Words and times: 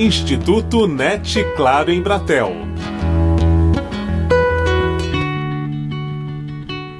Instituto 0.00 0.86
NET 0.86 1.42
Claro 1.56 1.90
em 1.90 2.00
Bratel. 2.00 2.52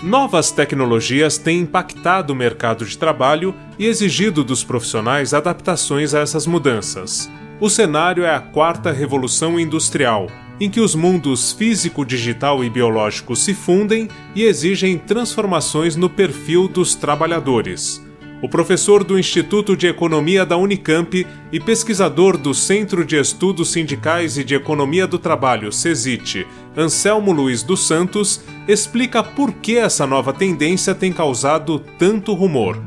Novas 0.02 0.50
tecnologias 0.50 1.38
têm 1.38 1.60
impactado 1.60 2.32
o 2.32 2.36
mercado 2.36 2.84
de 2.84 2.98
trabalho 2.98 3.54
e 3.78 3.86
exigido 3.86 4.42
dos 4.42 4.64
profissionais 4.64 5.32
adaptações 5.32 6.12
a 6.12 6.18
essas 6.18 6.44
mudanças. 6.44 7.30
O 7.60 7.70
cenário 7.70 8.24
é 8.24 8.34
a 8.34 8.40
quarta 8.40 8.90
revolução 8.90 9.60
industrial, 9.60 10.26
em 10.58 10.68
que 10.68 10.80
os 10.80 10.96
mundos 10.96 11.52
físico, 11.52 12.04
digital 12.04 12.64
e 12.64 12.70
biológico 12.70 13.36
se 13.36 13.54
fundem 13.54 14.08
e 14.34 14.42
exigem 14.42 14.98
transformações 14.98 15.94
no 15.94 16.10
perfil 16.10 16.66
dos 16.66 16.96
trabalhadores. 16.96 18.07
O 18.40 18.48
professor 18.48 19.02
do 19.02 19.18
Instituto 19.18 19.76
de 19.76 19.88
Economia 19.88 20.46
da 20.46 20.56
Unicamp 20.56 21.26
e 21.50 21.58
pesquisador 21.58 22.38
do 22.38 22.54
Centro 22.54 23.04
de 23.04 23.16
Estudos 23.16 23.72
Sindicais 23.72 24.38
e 24.38 24.44
de 24.44 24.54
Economia 24.54 25.08
do 25.08 25.18
Trabalho, 25.18 25.72
CESIT, 25.72 26.46
Anselmo 26.76 27.32
Luiz 27.32 27.64
dos 27.64 27.84
Santos, 27.84 28.40
explica 28.68 29.24
por 29.24 29.54
que 29.54 29.76
essa 29.76 30.06
nova 30.06 30.32
tendência 30.32 30.94
tem 30.94 31.12
causado 31.12 31.80
tanto 31.98 32.32
rumor. 32.32 32.80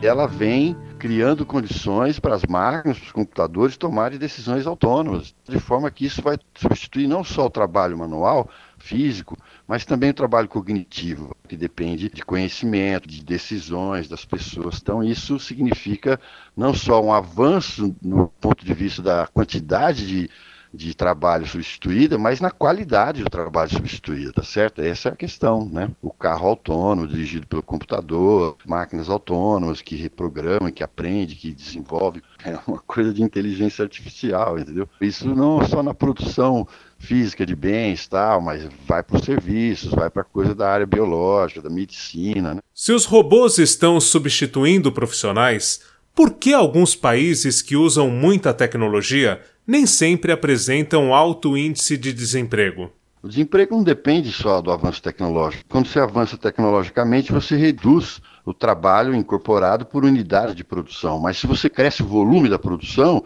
Ela 0.00 0.28
vem 0.28 0.76
criando 1.00 1.44
condições 1.44 2.20
para 2.20 2.36
as 2.36 2.46
máquinas, 2.46 2.96
para 2.96 3.06
os 3.06 3.12
computadores 3.12 3.76
tomarem 3.76 4.18
decisões 4.18 4.68
autônomas, 4.68 5.34
de 5.48 5.58
forma 5.58 5.90
que 5.90 6.06
isso 6.06 6.22
vai 6.22 6.38
substituir 6.54 7.08
não 7.08 7.24
só 7.24 7.46
o 7.46 7.50
trabalho 7.50 7.98
manual, 7.98 8.48
físico, 8.84 9.36
mas 9.66 9.86
também 9.86 10.10
o 10.10 10.14
trabalho 10.14 10.46
cognitivo, 10.46 11.34
que 11.48 11.56
depende 11.56 12.10
de 12.10 12.22
conhecimento, 12.22 13.08
de 13.08 13.24
decisões 13.24 14.08
das 14.08 14.24
pessoas. 14.26 14.78
Então, 14.80 15.02
isso 15.02 15.38
significa 15.40 16.20
não 16.54 16.74
só 16.74 17.02
um 17.02 17.12
avanço 17.12 17.96
no 18.02 18.28
ponto 18.28 18.64
de 18.64 18.74
vista 18.74 19.00
da 19.00 19.26
quantidade 19.26 20.06
de, 20.06 20.30
de 20.72 20.94
trabalho 20.94 21.46
substituída, 21.46 22.18
mas 22.18 22.40
na 22.40 22.50
qualidade 22.50 23.24
do 23.24 23.30
trabalho 23.30 23.70
substituído, 23.70 24.34
tá 24.34 24.42
certo? 24.42 24.82
Essa 24.82 25.08
é 25.08 25.12
a 25.12 25.16
questão, 25.16 25.66
né? 25.66 25.90
O 26.02 26.12
carro 26.12 26.48
autônomo, 26.48 27.08
dirigido 27.08 27.46
pelo 27.46 27.62
computador, 27.62 28.58
máquinas 28.66 29.08
autônomas 29.08 29.80
que 29.80 29.96
reprogramam, 29.96 30.70
que 30.70 30.84
aprendem, 30.84 31.36
que 31.36 31.52
desenvolvem, 31.52 32.20
é 32.44 32.58
uma 32.66 32.80
coisa 32.80 33.14
de 33.14 33.22
inteligência 33.22 33.82
artificial, 33.82 34.58
entendeu? 34.58 34.86
Isso 35.00 35.34
não 35.34 35.66
só 35.66 35.82
na 35.82 35.94
produção 35.94 36.68
física 37.04 37.44
de 37.44 37.54
bens 37.54 38.08
tal, 38.08 38.40
mas 38.40 38.66
vai 38.86 39.02
para 39.02 39.16
os 39.16 39.24
serviços, 39.24 39.90
vai 39.90 40.08
para 40.08 40.24
coisa 40.24 40.54
da 40.54 40.68
área 40.68 40.86
biológica, 40.86 41.62
da 41.62 41.70
medicina. 41.70 42.54
Né? 42.54 42.60
Se 42.74 42.92
os 42.92 43.04
robôs 43.04 43.58
estão 43.58 44.00
substituindo 44.00 44.90
profissionais, 44.90 45.80
por 46.14 46.32
que 46.32 46.52
alguns 46.54 46.94
países 46.94 47.60
que 47.60 47.76
usam 47.76 48.08
muita 48.10 48.54
tecnologia 48.54 49.40
nem 49.66 49.86
sempre 49.86 50.32
apresentam 50.32 51.12
alto 51.14 51.56
índice 51.56 51.96
de 51.96 52.12
desemprego? 52.12 52.90
O 53.22 53.28
desemprego 53.28 53.74
não 53.74 53.82
depende 53.82 54.30
só 54.30 54.60
do 54.60 54.70
avanço 54.70 55.02
tecnológico. 55.02 55.64
Quando 55.68 55.86
você 55.86 55.98
avança 55.98 56.36
tecnologicamente, 56.36 57.32
você 57.32 57.56
reduz 57.56 58.20
o 58.44 58.52
trabalho 58.52 59.14
incorporado 59.14 59.86
por 59.86 60.04
unidade 60.04 60.54
de 60.54 60.62
produção. 60.62 61.18
Mas 61.18 61.38
se 61.38 61.46
você 61.46 61.70
cresce 61.70 62.02
o 62.02 62.06
volume 62.06 62.50
da 62.50 62.58
produção, 62.58 63.24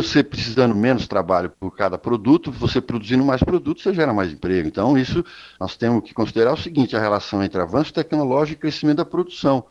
você 0.00 0.22
precisando 0.22 0.74
menos 0.74 1.06
trabalho 1.06 1.50
por 1.50 1.76
cada 1.76 1.98
produto, 1.98 2.50
você 2.50 2.80
produzindo 2.80 3.24
mais 3.24 3.42
produtos, 3.42 3.82
você 3.82 3.92
gera 3.92 4.12
mais 4.12 4.32
emprego. 4.32 4.68
Então, 4.68 4.96
isso 4.96 5.24
nós 5.58 5.76
temos 5.76 6.04
que 6.04 6.14
considerar 6.14 6.52
o 6.52 6.56
seguinte: 6.56 6.96
a 6.96 7.00
relação 7.00 7.42
entre 7.42 7.60
avanço 7.60 7.92
tecnológico 7.92 8.58
e 8.58 8.60
crescimento 8.60 8.98
da 8.98 9.04
produção. 9.04 9.64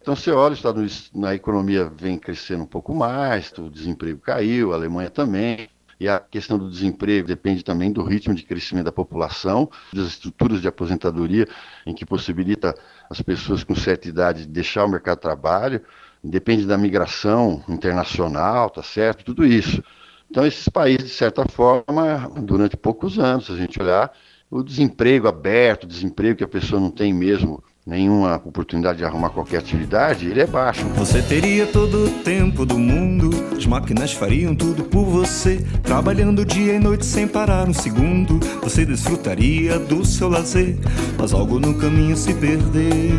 Então, 0.00 0.14
você 0.14 0.30
olha, 0.30 0.52
os 0.52 0.58
Estados 0.58 0.78
Unidos, 0.78 1.10
na 1.12 1.34
economia 1.34 1.90
vem 1.96 2.16
crescendo 2.16 2.62
um 2.62 2.66
pouco 2.66 2.94
mais, 2.94 3.52
o 3.58 3.68
desemprego 3.68 4.20
caiu, 4.20 4.72
a 4.72 4.76
Alemanha 4.76 5.10
também. 5.10 5.68
E 5.98 6.08
a 6.08 6.20
questão 6.20 6.58
do 6.58 6.68
desemprego 6.68 7.26
depende 7.26 7.64
também 7.64 7.90
do 7.90 8.02
ritmo 8.02 8.34
de 8.34 8.42
crescimento 8.42 8.84
da 8.84 8.92
população, 8.92 9.68
das 9.92 10.08
estruturas 10.08 10.60
de 10.60 10.68
aposentadoria, 10.68 11.48
em 11.86 11.94
que 11.94 12.04
possibilita 12.04 12.74
as 13.08 13.22
pessoas 13.22 13.64
com 13.64 13.74
certa 13.74 14.06
idade 14.06 14.46
deixar 14.46 14.84
o 14.84 14.88
mercado 14.88 15.16
de 15.16 15.22
trabalho 15.22 15.82
depende 16.28 16.66
da 16.66 16.76
migração 16.76 17.62
internacional, 17.68 18.70
tá 18.70 18.82
certo? 18.82 19.24
Tudo 19.24 19.46
isso. 19.46 19.82
Então, 20.30 20.46
esses 20.46 20.68
países, 20.68 21.04
de 21.04 21.14
certa 21.14 21.46
forma, 21.48 22.30
durante 22.42 22.76
poucos 22.76 23.18
anos, 23.18 23.46
se 23.46 23.52
a 23.52 23.56
gente 23.56 23.80
olhar, 23.80 24.12
o 24.50 24.62
desemprego 24.62 25.28
aberto, 25.28 25.84
o 25.84 25.88
desemprego 25.88 26.38
que 26.38 26.44
a 26.44 26.48
pessoa 26.48 26.80
não 26.80 26.90
tem 26.90 27.12
mesmo 27.12 27.62
nenhuma 27.86 28.42
oportunidade 28.44 28.98
de 28.98 29.04
arrumar 29.04 29.30
qualquer 29.30 29.58
atividade, 29.58 30.26
ele 30.26 30.40
é 30.40 30.46
baixo. 30.46 30.84
Você 30.96 31.22
teria 31.22 31.66
todo 31.66 32.06
o 32.06 32.10
tempo 32.24 32.66
do 32.66 32.76
mundo, 32.76 33.30
as 33.56 33.64
máquinas 33.64 34.12
fariam 34.12 34.56
tudo 34.56 34.82
por 34.82 35.04
você, 35.04 35.64
trabalhando 35.84 36.44
dia 36.44 36.74
e 36.74 36.80
noite 36.80 37.06
sem 37.06 37.28
parar 37.28 37.68
um 37.68 37.72
segundo. 37.72 38.40
Você 38.60 38.84
desfrutaria 38.84 39.78
do 39.78 40.04
seu 40.04 40.28
lazer, 40.28 40.76
mas 41.16 41.32
algo 41.32 41.60
no 41.60 41.74
caminho 41.74 42.16
se 42.16 42.34
perdeu. 42.34 43.14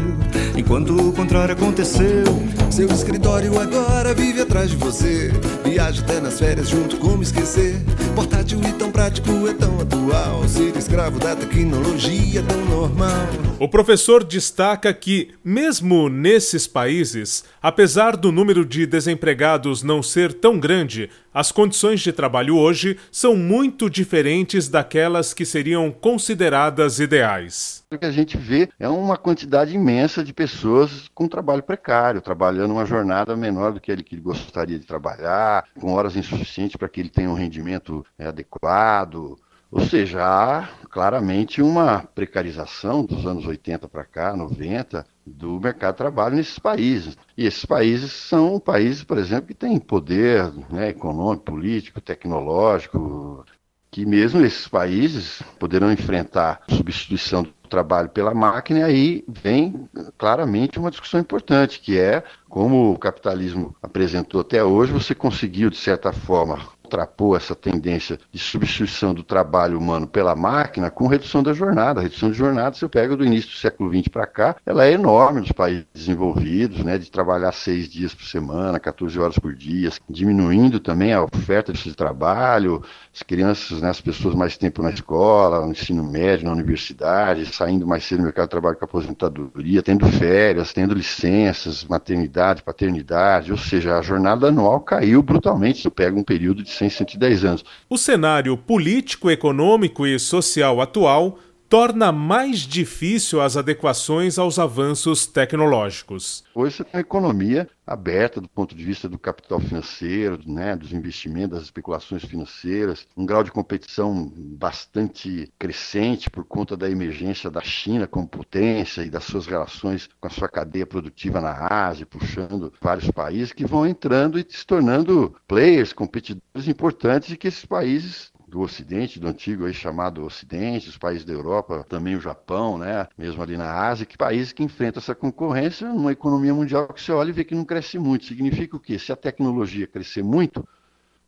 Enquanto 0.57 0.94
o 0.94 1.13
contrário 1.13 1.53
aconteceu, 1.53 2.25
seu 2.69 2.89
escritório 2.89 3.57
agora 3.57 4.13
vive 4.13 4.41
atrás 4.41 4.69
de 4.72 4.75
você. 4.75 5.31
Viaja 5.63 6.01
até 6.01 6.19
nas 6.19 6.39
férias 6.39 6.67
junto 6.67 6.97
como 6.97 7.23
esquecer. 7.23 7.81
Portátil 8.13 8.59
e 8.67 8.73
tão 8.73 8.91
prático 8.91 9.29
é 9.47 9.53
tão 9.53 9.79
atual. 9.79 10.45
Ser 10.47 10.75
escravo 10.75 11.19
da 11.19 11.35
tecnologia 11.35 12.39
é 12.39 12.44
tão 12.44 12.66
normal. 12.66 13.28
O 13.59 13.69
professor 13.69 14.23
destaca 14.23 14.56
destaca 14.57 14.91
que, 14.91 15.35
mesmo 15.45 16.09
nesses 16.09 16.66
países, 16.66 17.45
apesar 17.62 18.18
do 18.18 18.31
número 18.31 18.66
de 18.66 18.88
desempregados 18.88 19.84
não 19.84 20.01
ser 20.01 20.34
tão 20.34 20.59
grande, 20.59 21.12
as 21.31 21.51
condições 21.51 22.01
de 22.01 22.12
trabalho 22.12 22.57
hoje 22.57 22.97
são 23.12 23.35
muito 23.35 23.88
diferentes 23.88 24.67
daquelas 24.67 25.31
que 25.31 25.46
seriam 25.46 25.91
consideradas 25.91 27.00
ideais. 27.00 27.85
O 27.91 28.00
que 28.00 28.06
a 28.07 28.12
gente 28.12 28.35
vê 28.35 28.67
é 28.79 28.90
uma 28.90 29.16
quantidade 29.16 29.75
imensa 29.75 30.23
de 30.23 30.34
pessoas 30.34 31.07
com 31.13 31.28
trabalho 31.28 31.62
precário, 31.62 32.19
trabalhando 32.19 32.72
uma 32.72 32.85
jornada 32.85 33.35
menor 33.38 33.73
do 33.73 33.79
que 33.79 33.91
ele 33.91 34.03
gostaria 34.19 34.79
de 34.79 34.88
trabalhar, 34.88 35.66
com 35.79 35.94
horas 35.94 36.16
insuficientes 36.16 36.78
para 36.78 36.90
que 36.90 37.00
ele 37.00 37.09
tenha 37.09 37.29
um 37.29 37.35
rendimento 37.35 38.03
é, 38.17 38.25
adequado 38.25 39.38
ou 39.72 39.81
seja, 39.81 40.23
há 40.23 40.67
claramente 40.89 41.61
uma 41.61 42.03
precarização 42.16 43.03
dos 43.03 43.25
anos 43.25 43.45
80 43.45 43.88
para 43.88 44.05
cá, 44.05 44.35
90, 44.35 45.05
do 45.25 45.59
mercado 45.59 45.94
de 45.94 45.97
trabalho 45.97 46.35
nesses 46.35 46.57
países. 46.57 47.17
E 47.38 47.45
esses 47.45 47.66
países 47.66 48.11
são 48.11 48.59
países, 48.59 49.03
por 49.03 49.17
exemplo, 49.17 49.47
que 49.47 49.53
têm 49.53 49.78
poder 49.78 50.51
né, 50.69 50.89
econômico, 50.89 51.44
político, 51.44 52.00
tecnológico, 52.00 53.45
que 53.91 54.05
mesmo 54.05 54.44
esses 54.45 54.67
países 54.67 55.41
poderão 55.59 55.91
enfrentar 55.91 56.61
substituição 56.69 57.44
do 57.44 57.53
trabalho 57.69 58.09
pela 58.09 58.34
máquina, 58.34 58.79
e 58.79 58.84
aí 58.84 59.25
vem 59.28 59.89
claramente 60.17 60.79
uma 60.79 60.91
discussão 60.91 61.19
importante, 61.19 61.79
que 61.79 61.97
é 61.97 62.23
como 62.47 62.94
o 62.94 62.97
capitalismo 62.97 63.75
apresentou 63.81 64.41
até 64.41 64.63
hoje, 64.63 64.94
você 64.94 65.13
conseguiu, 65.13 65.69
de 65.69 65.78
certa 65.78 66.13
forma, 66.13 66.59
ultrapou 66.88 67.36
essa 67.36 67.53
tendência 67.53 68.18
de 68.31 68.40
substituição 68.40 69.14
do 69.14 69.22
trabalho 69.22 69.78
humano 69.78 70.08
pela 70.08 70.36
máquina 70.36 70.90
com 70.90 71.08
redução 71.08 71.44
da 71.44 71.53
jornada. 71.53 72.00
A 72.00 72.03
redução 72.03 72.31
de 72.31 72.38
jornada, 72.38 72.75
se 72.75 72.84
eu 72.84 72.90
pego 72.90 73.18
do 73.18 73.25
início 73.25 73.52
do 73.52 73.58
século 73.58 73.94
XX 73.94 74.08
para 74.08 74.25
cá, 74.25 74.56
ela 74.66 74.86
é 74.86 74.94
enorme 74.94 75.42
nos 75.42 75.52
países 75.52 75.86
desenvolvidos, 75.94 76.84
né, 76.84 76.97
de 76.97 77.12
trabalhar 77.12 77.52
seis 77.52 77.90
dias 77.90 78.14
por 78.14 78.24
semana, 78.24 78.80
14 78.80 79.20
horas 79.20 79.38
por 79.38 79.53
dia, 79.53 79.90
diminuindo 80.09 80.80
também 80.80 81.14
a 81.14 81.24
oferta 81.24 81.74
de 81.74 81.94
trabalho, 81.94 82.81
as 83.14 83.22
crianças, 83.22 83.81
né, 83.81 83.90
as 83.90 84.00
pessoas 84.00 84.34
mais 84.34 84.58
tempo 84.58 84.81
na 84.81 84.90
escola, 84.90 85.66
no 85.66 85.72
ensino 85.72 86.03
médio, 86.03 86.46
na 86.46 86.53
universidade, 86.53 87.46
saindo 87.47 87.86
mais 87.86 88.06
cedo 88.06 88.20
no 88.20 88.26
mercado 88.26 88.46
de 88.46 88.52
trabalho 88.52 88.78
com 88.78 88.86
aposentadoria, 88.86 89.84
tendo 89.84 90.06
férias, 90.08 90.72
tendo 90.72 90.94
licenças, 90.94 91.84
maternidade, 91.84 92.64
paternidade, 92.64 93.52
ou 93.52 93.58
seja, 93.58 93.97
a 93.97 94.02
jornada 94.02 94.47
anual 94.47 94.79
caiu 94.79 95.22
brutalmente. 95.22 95.82
Se 95.82 95.88
eu 95.88 95.91
pego 95.91 96.20
um 96.20 96.23
período 96.23 96.64
de 96.64 96.70
100, 96.78 96.90
110 96.90 97.46
anos. 97.46 97.66
O 97.90 97.97
cenário 97.97 98.58
político, 98.58 99.29
econômico 99.29 100.06
e 100.06 100.20
social 100.20 100.82
atual 100.82 101.40
torna 101.69 102.11
mais 102.11 102.59
difícil 102.59 103.41
as 103.41 103.58
adequações 103.58 104.40
aos 104.40 104.58
avanços 104.58 105.25
tecnológicos. 105.25 106.43
Hoje 106.55 106.78
você 106.78 106.84
tem 106.84 106.93
uma 106.96 107.02
economia 107.02 107.69
aberta 107.85 108.41
do 108.41 108.49
ponto 108.49 108.75
de 108.75 108.84
vista 108.84 109.08
do 109.08 109.17
capital 109.17 109.59
financeiro, 109.59 110.40
né, 110.46 110.75
dos 110.75 110.91
investimentos, 110.91 111.58
das 111.58 111.64
especulações 111.64 112.23
financeiras, 112.23 113.08
um 113.16 113.25
grau 113.25 113.43
de 113.43 113.52
competição 113.52 114.31
bastante 114.35 115.52
crescente 115.58 116.29
por 116.29 116.43
conta 116.43 116.75
da 116.75 116.90
emergência 116.90 117.49
da 117.49 117.61
China 117.61 118.08
como 118.08 118.28
potência 118.28 119.03
e 119.03 119.09
das 119.09 119.23
suas 119.23 119.46
relações 119.46 120.09
com 120.20 120.28
a 120.28 120.31
sua 120.31 120.49
cadeia 120.49 120.85
produtiva 120.85 121.40
na 121.40 121.67
Ásia, 121.70 122.05
puxando 122.05 122.73
vários 122.81 123.09
países 123.11 123.53
que 123.53 123.66
vão 123.66 123.85
entrando 123.85 124.40
e 124.40 124.46
se 124.49 124.66
tornando 124.66 125.35
players, 125.47 125.93
competidores 125.93 126.67
importantes 126.67 127.31
e 127.31 127.37
que 127.37 127.47
esses 127.47 127.66
países 127.66 128.31
do 128.58 128.62
Ocidente, 128.62 129.20
do 129.20 129.28
antigo 129.28 129.66
aí 129.66 129.74
chamado 129.74 130.26
Ocidente, 130.26 130.90
os 130.90 130.98
países 130.98 131.24
da 131.24 131.32
Europa, 131.32 131.86
também 131.88 132.16
o 132.16 132.20
Japão, 132.20 132.76
né? 132.76 133.08
mesmo 133.16 133.44
ali 133.44 133.56
na 133.56 133.72
Ásia, 133.72 134.04
que 134.04 134.18
países 134.18 134.52
que 134.52 134.64
enfrentam 134.64 135.00
essa 135.00 135.14
concorrência 135.14 135.88
numa 135.88 136.12
economia 136.12 136.54
mundial 136.56 136.88
que 136.88 137.00
você 137.00 137.12
olha 137.12 137.30
e 137.30 137.34
vê 137.34 137.44
que 137.44 137.54
não 137.54 137.64
cresce 137.64 138.00
muito. 138.00 138.26
Significa 138.26 138.76
o 138.76 138.80
quê? 138.80 138.98
Se 138.98 139.12
a 139.12 139.16
tecnologia 139.16 139.86
crescer 139.86 140.24
muito, 140.24 140.68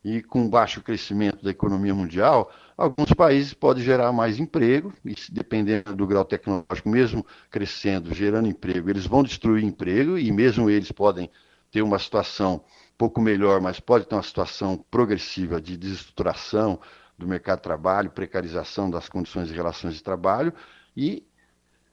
e 0.04 0.22
com 0.22 0.48
baixo 0.48 0.82
crescimento 0.82 1.44
da 1.44 1.50
economia 1.50 1.94
mundial, 1.94 2.50
alguns 2.76 3.12
países 3.12 3.54
podem 3.54 3.84
gerar 3.84 4.10
mais 4.12 4.40
emprego, 4.40 4.92
e 5.04 5.14
dependendo 5.30 5.94
do 5.94 6.06
grau 6.06 6.24
tecnológico, 6.24 6.88
mesmo 6.88 7.24
crescendo, 7.48 8.12
gerando 8.12 8.48
emprego, 8.48 8.90
eles 8.90 9.06
vão 9.06 9.22
destruir 9.22 9.62
emprego, 9.62 10.18
e 10.18 10.32
mesmo 10.32 10.68
eles 10.68 10.90
podem 10.90 11.30
ter 11.70 11.82
uma 11.82 11.98
situação 11.98 12.64
pouco 12.98 13.20
melhor, 13.20 13.60
mas 13.60 13.78
pode 13.78 14.06
ter 14.06 14.16
uma 14.16 14.22
situação 14.22 14.84
progressiva 14.90 15.60
de 15.60 15.76
desestruturação 15.76 16.80
do 17.20 17.28
mercado 17.28 17.58
de 17.58 17.64
trabalho, 17.64 18.10
precarização 18.10 18.90
das 18.90 19.08
condições 19.08 19.50
e 19.50 19.54
relações 19.54 19.94
de 19.94 20.02
trabalho, 20.02 20.52
e 20.96 21.24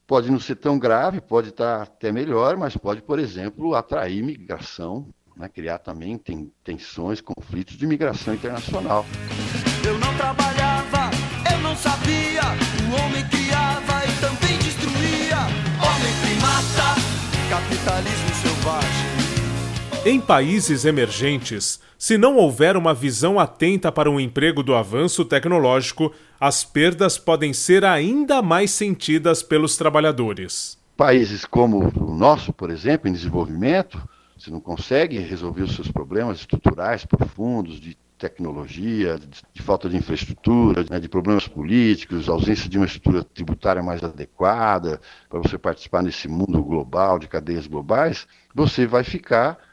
pode 0.07 0.31
não 0.31 0.39
ser 0.39 0.55
tão 0.55 0.79
grave, 0.79 1.21
pode 1.21 1.49
estar 1.49 1.83
até 1.83 2.11
melhor, 2.11 2.57
mas 2.57 2.75
pode, 2.75 3.01
por 3.01 3.19
exemplo, 3.19 3.75
atrair 3.75 4.23
migração 4.23 5.07
né, 5.37 5.47
criar 5.47 5.77
também 5.77 6.17
tem, 6.17 6.51
tensões, 6.63 7.21
conflitos 7.21 7.77
de 7.77 7.85
migração 7.85 8.33
internacional. 8.33 9.05
Eu 9.85 9.97
não 9.99 10.15
trabalhava, 10.17 11.11
eu 11.53 11.59
não 11.59 11.75
sabia, 11.75 12.41
o 12.89 13.05
homem 13.05 13.23
criava 13.29 14.03
e 14.05 14.19
também 14.19 14.57
destruía. 14.59 15.37
Homem 15.77 16.13
primata, 16.21 16.99
capitalismo 17.49 18.35
selvagem. 18.41 19.16
Em 20.09 20.21
países 20.21 20.85
emergentes, 20.85 21.81
se 21.97 22.17
não 22.17 22.37
houver 22.37 22.77
uma 22.77 22.93
visão 22.93 23.37
atenta 23.37 23.91
para 23.91 24.09
o 24.09 24.21
emprego 24.21 24.63
do 24.63 24.73
avanço 24.73 25.25
tecnológico, 25.25 26.13
as 26.39 26.63
perdas 26.63 27.17
podem 27.17 27.51
ser 27.51 27.83
ainda 27.83 28.41
mais 28.41 28.71
sentidas 28.71 29.43
pelos 29.43 29.75
trabalhadores. 29.75 30.77
Países 30.95 31.43
como 31.43 31.91
o 31.93 32.15
nosso, 32.15 32.53
por 32.53 32.69
exemplo, 32.69 33.09
em 33.09 33.11
desenvolvimento, 33.11 34.01
você 34.39 34.49
não 34.49 34.61
consegue 34.61 35.19
resolver 35.19 35.63
os 35.63 35.75
seus 35.75 35.91
problemas 35.91 36.39
estruturais 36.39 37.03
profundos 37.03 37.77
de 37.77 37.97
tecnologia, 38.17 39.19
de, 39.19 39.27
de 39.53 39.61
falta 39.61 39.89
de 39.89 39.97
infraestrutura, 39.97 40.85
né, 40.89 41.01
de 41.01 41.09
problemas 41.09 41.49
políticos, 41.49 42.29
ausência 42.29 42.69
de 42.69 42.77
uma 42.77 42.85
estrutura 42.85 43.25
tributária 43.25 43.83
mais 43.83 44.01
adequada 44.01 45.01
para 45.29 45.39
você 45.39 45.57
participar 45.57 46.01
nesse 46.01 46.29
mundo 46.29 46.63
global, 46.63 47.19
de 47.19 47.27
cadeias 47.27 47.67
globais, 47.67 48.25
você 48.55 48.87
vai 48.87 49.03
ficar 49.03 49.66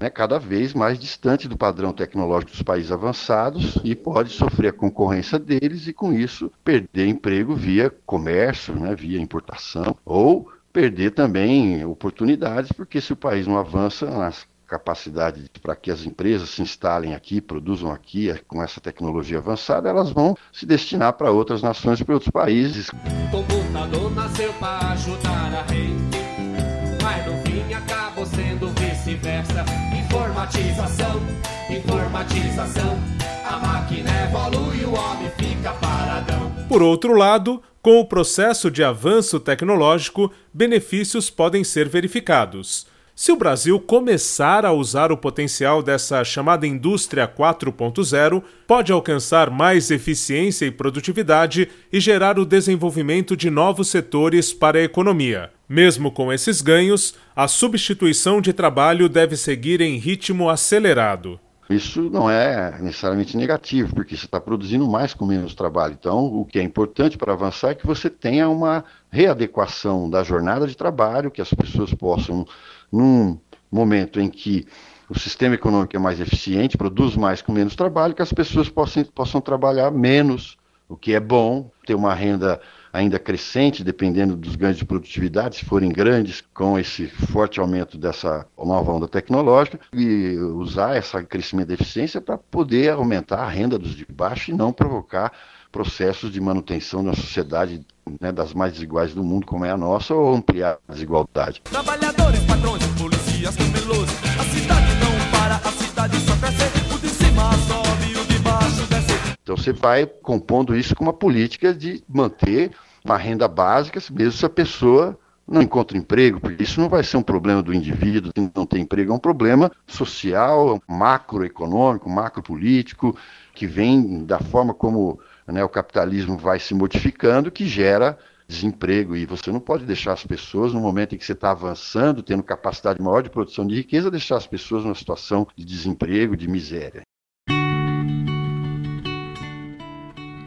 né, 0.00 0.08
cada 0.08 0.38
vez 0.38 0.72
mais 0.72 0.98
distante 0.98 1.46
do 1.46 1.56
padrão 1.56 1.92
tecnológico 1.92 2.52
dos 2.52 2.62
países 2.62 2.90
avançados 2.90 3.78
e 3.84 3.94
pode 3.94 4.30
sofrer 4.30 4.68
a 4.68 4.72
concorrência 4.72 5.38
deles 5.38 5.86
e, 5.86 5.92
com 5.92 6.12
isso, 6.12 6.50
perder 6.64 7.06
emprego 7.06 7.54
via 7.54 7.92
comércio, 8.06 8.74
né, 8.74 8.94
via 8.94 9.20
importação 9.20 9.94
ou 10.04 10.50
perder 10.72 11.10
também 11.10 11.84
oportunidades, 11.84 12.72
porque 12.72 13.00
se 13.00 13.12
o 13.12 13.16
país 13.16 13.46
não 13.46 13.58
avança 13.58 14.06
nas 14.06 14.46
capacidades 14.66 15.48
para 15.60 15.74
que 15.74 15.90
as 15.90 16.06
empresas 16.06 16.48
se 16.50 16.62
instalem 16.62 17.12
aqui, 17.12 17.40
produzam 17.40 17.90
aqui 17.90 18.32
com 18.46 18.62
essa 18.62 18.80
tecnologia 18.80 19.38
avançada, 19.38 19.88
elas 19.88 20.10
vão 20.10 20.36
se 20.52 20.64
destinar 20.64 21.12
para 21.14 21.32
outras 21.32 21.60
nações, 21.60 22.00
para 22.00 22.14
outros 22.14 22.30
países. 22.30 22.88
O 22.88 23.30
computador 23.30 24.14
nasceu 24.14 24.52
para 24.54 24.92
ajudar 24.92 25.54
a 25.54 25.72
rede, 25.72 27.02
mas 27.02 27.26
no 27.26 27.36
fim 27.42 27.74
acabou 27.74 28.24
sendo 28.24 28.79
vice-versa. 29.10 29.64
Informatização, 29.98 31.20
informatização, 31.68 32.98
a 33.44 33.56
máquina 33.58 34.10
evolui, 34.24 34.84
o 34.84 34.94
homem 34.94 35.30
fica 35.36 35.72
paradão. 35.72 36.52
Por 36.68 36.82
outro 36.82 37.14
lado, 37.14 37.62
com 37.82 37.98
o 37.98 38.04
processo 38.04 38.70
de 38.70 38.84
avanço 38.84 39.40
tecnológico, 39.40 40.30
benefícios 40.52 41.30
podem 41.30 41.64
ser 41.64 41.88
verificados. 41.88 42.86
Se 43.20 43.30
o 43.30 43.36
Brasil 43.36 43.78
começar 43.78 44.64
a 44.64 44.72
usar 44.72 45.12
o 45.12 45.16
potencial 45.16 45.82
dessa 45.82 46.24
chamada 46.24 46.66
indústria 46.66 47.28
4.0, 47.28 48.42
pode 48.66 48.90
alcançar 48.90 49.50
mais 49.50 49.90
eficiência 49.90 50.64
e 50.64 50.70
produtividade 50.70 51.68
e 51.92 52.00
gerar 52.00 52.38
o 52.38 52.46
desenvolvimento 52.46 53.36
de 53.36 53.50
novos 53.50 53.88
setores 53.88 54.54
para 54.54 54.78
a 54.78 54.82
economia. 54.82 55.50
Mesmo 55.68 56.10
com 56.10 56.32
esses 56.32 56.62
ganhos, 56.62 57.14
a 57.36 57.46
substituição 57.46 58.40
de 58.40 58.54
trabalho 58.54 59.06
deve 59.06 59.36
seguir 59.36 59.82
em 59.82 59.98
ritmo 59.98 60.48
acelerado. 60.48 61.38
Isso 61.70 62.10
não 62.10 62.28
é 62.28 62.80
necessariamente 62.80 63.36
negativo, 63.36 63.94
porque 63.94 64.16
você 64.16 64.24
está 64.24 64.40
produzindo 64.40 64.88
mais 64.88 65.14
com 65.14 65.24
menos 65.24 65.54
trabalho. 65.54 65.96
Então, 65.96 66.24
o 66.24 66.44
que 66.44 66.58
é 66.58 66.62
importante 66.64 67.16
para 67.16 67.32
avançar 67.32 67.70
é 67.70 67.74
que 67.76 67.86
você 67.86 68.10
tenha 68.10 68.48
uma 68.48 68.84
readequação 69.08 70.10
da 70.10 70.24
jornada 70.24 70.66
de 70.66 70.76
trabalho, 70.76 71.30
que 71.30 71.40
as 71.40 71.54
pessoas 71.54 71.94
possam, 71.94 72.44
num 72.90 73.38
momento 73.70 74.20
em 74.20 74.28
que 74.28 74.66
o 75.08 75.18
sistema 75.18 75.56
econômico 75.56 75.96
é 75.96 75.98
mais 75.98 76.20
eficiente, 76.20 76.78
produz 76.78 77.16
mais 77.16 77.42
com 77.42 77.52
menos 77.52 77.74
trabalho, 77.74 78.14
que 78.14 78.22
as 78.22 78.32
pessoas 78.32 78.68
possam, 78.68 79.02
possam 79.04 79.40
trabalhar 79.40 79.90
menos, 79.90 80.56
o 80.88 80.96
que 80.96 81.14
é 81.14 81.20
bom, 81.20 81.70
ter 81.84 81.94
uma 81.94 82.14
renda 82.14 82.60
ainda 82.92 83.18
crescente, 83.18 83.84
dependendo 83.84 84.36
dos 84.36 84.56
ganhos 84.56 84.76
de 84.76 84.84
produtividade, 84.84 85.56
se 85.56 85.64
forem 85.64 85.90
grandes, 85.90 86.42
com 86.52 86.78
esse 86.78 87.06
forte 87.06 87.60
aumento 87.60 87.96
dessa 87.96 88.46
nova 88.58 88.92
onda 88.92 89.06
tecnológica, 89.06 89.78
e 89.92 90.36
usar 90.36 90.96
esse 90.96 91.22
crescimento 91.24 91.68
da 91.68 91.74
eficiência 91.74 92.20
para 92.20 92.38
poder 92.38 92.90
aumentar 92.90 93.40
a 93.40 93.48
renda 93.48 93.78
dos 93.78 93.94
de 93.94 94.06
baixo 94.08 94.50
e 94.50 94.54
não 94.54 94.72
provocar 94.72 95.32
processos 95.70 96.32
de 96.32 96.40
manutenção 96.40 97.00
uma 97.00 97.14
sociedade 97.14 97.84
né, 98.20 98.32
das 98.32 98.54
mais 98.54 98.72
desiguais 98.72 99.14
do 99.14 99.22
mundo, 99.22 99.46
como 99.46 99.64
é 99.64 99.70
a 99.70 99.76
nossa, 99.76 100.14
ou 100.14 100.34
ampliar 100.34 100.78
a 100.88 100.92
desigualdade. 100.92 101.60
Trabalhadores, 101.64 102.40
patrões, 102.44 102.84
policias, 102.98 103.56
camelos, 103.56 104.08
a 104.38 104.44
cidade 104.44 104.94
não 105.00 105.30
para, 105.38 105.56
a 105.56 105.72
cidade 105.72 106.16
só 106.20 106.36
cresce, 106.36 106.94
o 106.94 106.98
de 106.98 107.08
cima 107.08 107.52
sobe, 107.68 108.16
o 108.16 108.24
de 108.26 108.38
baixo 108.38 108.86
desce. 108.88 109.36
Então 109.42 109.56
você 109.56 109.72
vai 109.72 110.06
compondo 110.06 110.76
isso 110.76 110.94
com 110.94 111.04
uma 111.04 111.12
política 111.12 111.74
de 111.74 112.02
manter 112.08 112.70
uma 113.04 113.16
renda 113.16 113.48
básica, 113.48 114.00
mesmo 114.10 114.32
se 114.32 114.46
a 114.46 114.50
pessoa 114.50 115.18
não 115.50 115.62
encontra 115.62 115.98
emprego, 115.98 116.38
porque 116.38 116.62
isso 116.62 116.80
não 116.80 116.88
vai 116.88 117.02
ser 117.02 117.16
um 117.16 117.22
problema 117.22 117.60
do 117.60 117.74
indivíduo 117.74 118.32
que 118.32 118.50
não 118.54 118.64
tem 118.64 118.82
emprego, 118.82 119.12
é 119.12 119.14
um 119.14 119.18
problema 119.18 119.72
social, 119.84 120.80
macroeconômico, 120.86 122.08
macropolítico, 122.08 123.16
que 123.52 123.66
vem 123.66 124.24
da 124.24 124.38
forma 124.38 124.72
como 124.72 125.18
né, 125.52 125.64
o 125.64 125.68
capitalismo 125.68 126.36
vai 126.36 126.58
se 126.58 126.74
modificando, 126.74 127.50
que 127.50 127.66
gera 127.66 128.18
desemprego. 128.50 129.16
E 129.16 129.24
você 129.24 129.50
não 129.50 129.60
pode 129.60 129.84
deixar 129.84 130.12
as 130.12 130.24
pessoas, 130.24 130.72
no 130.72 130.80
momento 130.80 131.14
em 131.14 131.18
que 131.18 131.24
você 131.24 131.32
está 131.32 131.52
avançando, 131.52 132.22
tendo 132.22 132.42
capacidade 132.42 133.00
maior 133.00 133.22
de 133.22 133.30
produção 133.30 133.66
de 133.66 133.76
riqueza, 133.76 134.10
deixar 134.10 134.36
as 134.36 134.46
pessoas 134.46 134.84
numa 134.84 134.94
situação 134.94 135.46
de 135.56 135.64
desemprego, 135.64 136.36
de 136.36 136.48
miséria. 136.48 137.02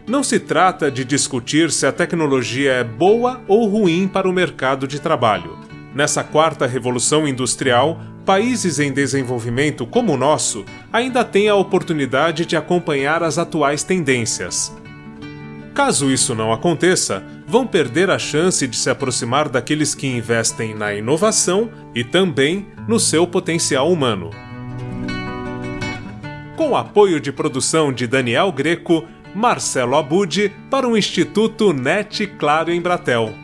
Não 0.05 0.21
se 0.21 0.39
trata 0.39 0.91
de 0.91 1.05
discutir 1.05 1.71
se 1.71 1.87
a 1.87 1.91
tecnologia 1.91 2.73
é 2.73 2.83
boa 2.83 3.41
ou 3.47 3.67
ruim 3.67 4.07
para 4.07 4.29
o 4.29 4.33
mercado 4.33 4.85
de 4.85 4.99
trabalho. 4.99 5.57
Nessa 5.95 6.23
quarta 6.23 6.67
revolução 6.67 7.27
industrial, 7.27 7.99
países 8.25 8.79
em 8.79 8.91
desenvolvimento 8.91 9.87
como 9.87 10.13
o 10.13 10.17
nosso 10.17 10.65
ainda 10.91 11.23
têm 11.23 11.47
a 11.49 11.55
oportunidade 11.55 12.45
de 12.45 12.55
acompanhar 12.55 13.23
as 13.23 13.37
atuais 13.37 13.83
tendências. 13.83 14.73
Caso 15.73 16.11
isso 16.11 16.35
não 16.35 16.53
aconteça, 16.53 17.23
vão 17.47 17.65
perder 17.65 18.09
a 18.11 18.19
chance 18.19 18.67
de 18.67 18.77
se 18.77 18.89
aproximar 18.91 19.49
daqueles 19.49 19.95
que 19.95 20.05
investem 20.05 20.75
na 20.75 20.93
inovação 20.93 21.71
e 21.95 22.03
também 22.03 22.67
no 22.87 22.99
seu 22.99 23.25
potencial 23.25 23.91
humano. 23.91 24.29
Com 26.55 26.77
apoio 26.77 27.19
de 27.19 27.31
produção 27.31 27.91
de 27.91 28.05
Daniel 28.05 28.51
Greco, 28.51 29.03
Marcelo 29.33 29.95
Abud 29.95 30.51
para 30.69 30.87
o 30.87 30.95
Instituto 30.95 31.73
NET 31.73 32.27
Claro 32.37 32.71
em 32.71 32.79
Bratel. 32.79 33.42